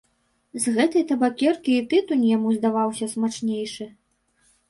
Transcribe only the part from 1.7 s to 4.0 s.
і тытунь яму здаваўся смачнейшы.